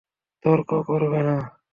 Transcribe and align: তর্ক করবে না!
তর্ক 0.45 0.69
করবে 0.89 1.19
না! 1.27 1.37